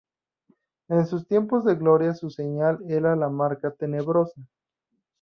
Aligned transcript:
En 0.89 1.05
sus 1.05 1.27
tiempos 1.27 1.63
de 1.63 1.75
gloria 1.75 2.15
su 2.15 2.31
señal 2.31 2.79
era 2.87 3.15
la 3.15 3.29
Marca 3.29 3.69
Tenebrosa. 3.69 4.41